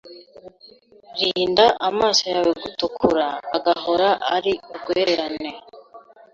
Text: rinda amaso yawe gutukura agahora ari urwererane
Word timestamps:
rinda 1.19 1.65
amaso 1.89 2.23
yawe 2.33 2.51
gutukura 2.63 3.27
agahora 3.55 4.07
ari 4.35 4.53
urwererane 4.71 5.49